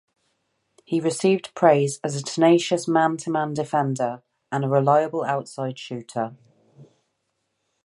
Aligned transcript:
He 0.83 0.99
received 0.99 1.53
praise 1.53 1.99
as 2.03 2.15
a 2.15 2.23
tenacious 2.23 2.87
man-to-man 2.87 3.53
defender, 3.53 4.23
and 4.51 4.65
a 4.65 4.67
reliable 4.67 5.23
outside 5.23 5.77
shooter. 5.77 6.35